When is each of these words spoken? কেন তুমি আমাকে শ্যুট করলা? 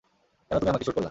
কেন 0.51 0.57
তুমি 0.57 0.69
আমাকে 0.69 0.83
শ্যুট 0.83 0.95
করলা? 0.95 0.99